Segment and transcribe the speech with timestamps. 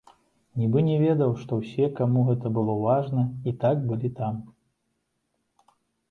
[0.59, 4.41] Нібы не ведаў, што ўсе, каму гэта было важна, і так былі там.